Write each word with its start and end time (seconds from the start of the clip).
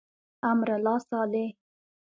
امرالله 0.51 0.97
صالح. 1.09 1.47